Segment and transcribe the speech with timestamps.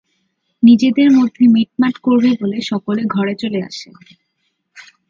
[0.63, 3.89] নিজেদের মধ্যে মিট-মাট করবে বলে সকলে ঘরে চলে আসে।